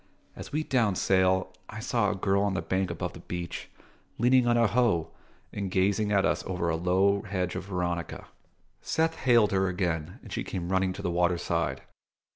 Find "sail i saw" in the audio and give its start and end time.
0.97-2.09